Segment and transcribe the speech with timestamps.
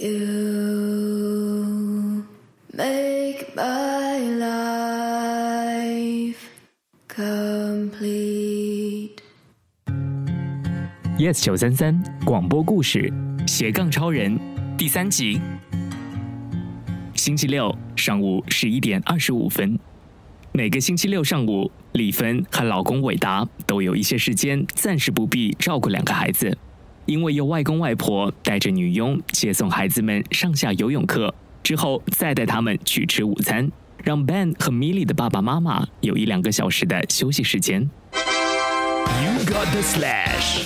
[0.00, 0.14] You
[2.72, 6.36] make my life
[7.08, 7.98] complete.
[11.18, 13.12] Yes 九三三广播故事
[13.44, 14.38] 斜杠超人
[14.76, 15.40] 第三集。
[17.14, 19.76] 星期六上午十一点二十五分，
[20.52, 26.56] 每个星期六上午，李芬和老公伟达都有一些时间，暂时不必照顾两个孩子。
[27.08, 33.72] 因为由外公外婆带着女佣接送孩子们上下游泳课，之后再带他们去吃午餐，
[34.04, 37.80] 让 Ben 和 Milly 的爸爸妈妈有一两个小时的休息时间。
[38.12, 40.64] You got the slash。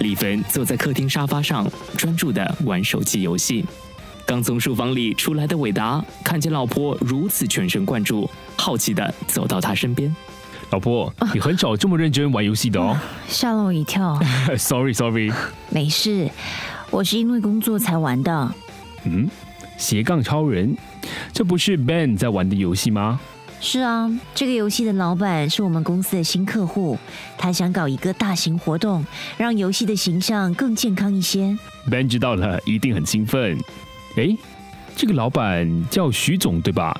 [0.00, 3.64] 李芬坐在客厅沙发上，专注的玩手机游戏。
[4.26, 10.14] 刚从书房里出来的伟达看见老婆如此全神贯注，好奇的走到她身边。
[10.70, 12.96] 老婆，你很少这么认真玩游戏的哦。
[13.26, 14.18] 吓了我一跳。
[14.56, 15.32] Sorry，Sorry。
[15.68, 16.30] 没事，
[16.90, 18.54] 我是因为工作才玩的。
[19.04, 19.28] 嗯，
[19.76, 20.76] 斜杠超人，
[21.32, 23.20] 这不是 Ben 在玩的游戏吗？
[23.60, 26.96] 是啊，这个游戏的老板是我们公司的新客户，
[27.36, 29.04] 他想搞一个大型活动，
[29.36, 31.58] 让游戏的形象更健康一些。
[31.90, 33.58] Ben 知道了，一定很兴奋。
[34.16, 34.36] 诶，
[34.96, 36.98] 这个老板叫徐总对吧？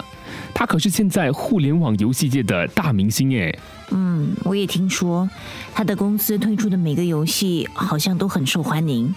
[0.60, 3.58] 他可是现在互联网游戏界的大明星耶。
[3.92, 5.26] 嗯，我也听说
[5.74, 9.14] 他的公司推出的每个游戏好像都很受欢迎。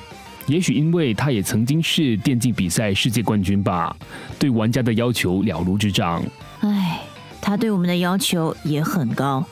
[0.47, 3.94] 也许因为他也曾经是电竞比赛世界冠军吧，
[4.39, 6.23] 对玩家的要求了如指掌。
[6.61, 7.02] 哎，
[7.41, 9.45] 他对我们的要求也很高，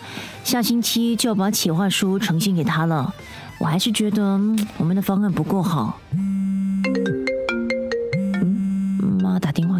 [0.46, 3.14] 下星期就要把企划书呈现给他了。
[3.60, 6.00] 我还是觉得、嗯我们的方案不够好。
[6.14, 6.82] 嗯，
[9.22, 9.71] 妈打电话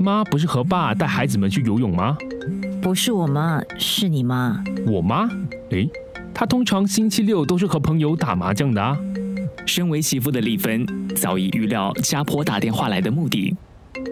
[0.00, 2.16] 妈不是和爸带孩子们去游泳吗？
[2.80, 4.64] 不是我妈，是你妈。
[4.86, 5.28] 我妈？
[5.70, 5.88] 诶，
[6.32, 8.96] 她通常星期六都是和朋友打麻将的啊。
[9.66, 13.54] 身为媳妇的丽芬早已预料家婆打电话来的目的，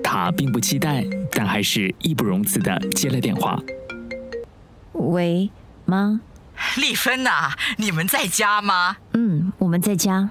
[0.05, 3.59] 她并不期待，但还是义不容辞的接了电话。
[4.93, 5.49] 喂，
[5.87, 6.21] 妈，
[6.77, 8.99] 丽芬呐、你们在家吗？
[9.15, 10.29] 嗯，我们在家。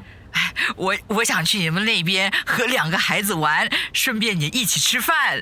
[0.76, 5.42] 我我想去你们那边和两个孩子玩， 顺便也一起吃饭。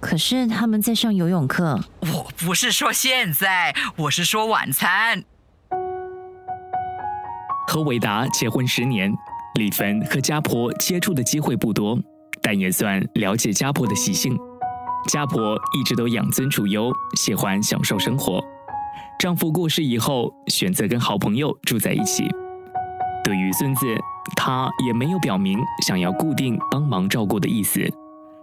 [0.00, 1.80] 可是他们在上游泳课。
[2.00, 5.24] 我不是说现在，我是说晚餐。
[7.66, 9.12] 和伟达结婚十年，
[9.54, 11.98] 李芬和家婆接触的机会不多，
[12.40, 14.38] 但也算了解家婆的习性。
[15.08, 18.40] 家婆一直都养尊处优，喜欢享受生活。
[19.18, 22.24] 丈夫过世以后，选择跟好朋友住在一起。
[23.26, 23.84] 对于孙子，
[24.36, 27.80] 他也没有表明想要固定帮忙照顾的意思。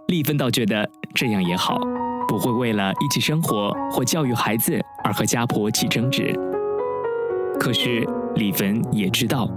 [0.08, 1.80] 丽芬倒觉得这样也好，
[2.28, 6.38] 不会为了一起生活或教育孩子而和家婆起争执。
[7.58, 9.48] 可是李芬也知道，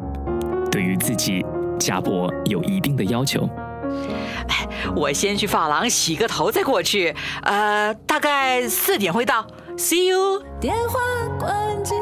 [0.72, 1.46] 对于自己，
[1.78, 3.50] 家婆有一定的要求。
[4.96, 7.14] 我先去发廊洗个头再过去，
[7.44, 9.46] 呃，大概四点会到。
[9.76, 10.42] See you。
[10.62, 11.00] 电话
[11.38, 11.94] 关机，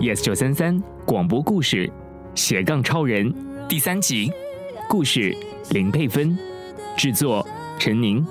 [0.00, 1.90] Yes 九三三广播故事
[2.36, 3.34] 斜杠超人
[3.68, 4.30] 第三集，
[4.88, 5.36] 故事
[5.70, 6.38] 林佩芬，
[6.96, 7.44] 制作
[7.80, 8.24] 陈宁，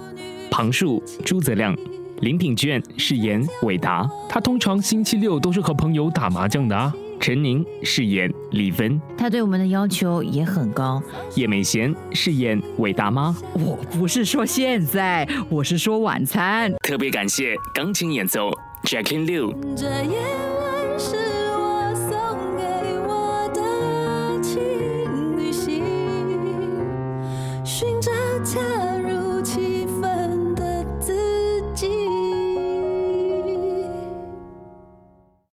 [0.50, 1.76] 旁述朱泽亮，
[2.22, 6.94] 林品卷饰演伟达，他通常星期六都是和朋友打麻将的啊。
[7.20, 11.04] 陈宁饰演李芬，他对我们的要求也很高。
[11.36, 13.36] 叶美贤饰演伟大妈。
[13.54, 16.74] 我不是说现在，我是说晚餐。
[16.84, 18.50] 特别感谢钢琴演奏
[18.86, 20.47] Jacqueline Liu。
[28.08, 28.14] 撒
[28.46, 28.87] 娇